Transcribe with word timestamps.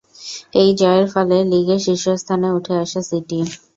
এই 0.53 0.69
জয়ের 0.79 1.07
ফলে 1.13 1.37
লীগে 1.51 1.77
শীর্ষস্থানে 1.85 2.47
উঠে 2.57 2.73
আসে 2.83 2.99
সিটি। 3.09 3.39